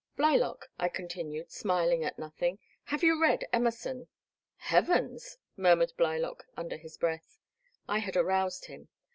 "Blylock," 0.17 0.67
I 0.79 0.89
continued, 0.89 1.51
smiling 1.51 2.03
at 2.03 2.17
nothing, 2.17 2.57
"have 2.85 3.03
you 3.03 3.21
read 3.21 3.47
Emerson?" 3.53 4.07
"Heavens!" 4.71 5.37
murmured 5.55 5.93
Blylock 5.95 6.43
under 6.57 6.75
his 6.77 6.97
breath. 6.97 7.37
I 7.87 7.99
had 7.99 8.15
aroused 8.17 8.65
him. 8.65 8.87